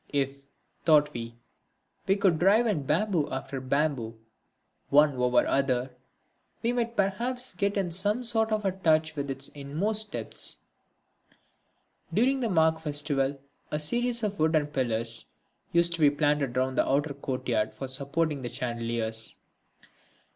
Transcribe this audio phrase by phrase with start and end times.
[0.09, 0.41] If,
[0.83, 1.35] thought we,
[2.07, 4.17] we could drive in bamboo after bamboo,
[4.89, 5.95] one over the other,
[6.63, 10.57] we might perhaps get into some sort of touch with its inmost depths.
[12.11, 15.25] During the Magh festival a series of wooden pillars
[15.71, 19.35] used to be planted round the outer courtyard for supporting the chandeliers.